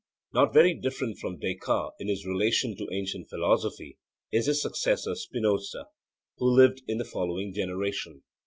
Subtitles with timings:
[0.33, 3.99] Not very different from Descartes in his relation to ancient philosophy
[4.31, 5.89] is his successor Spinoza,
[6.39, 8.23] who lived in the following generation.